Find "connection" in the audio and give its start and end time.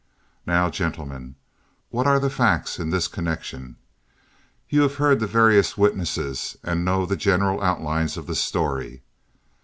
3.07-3.75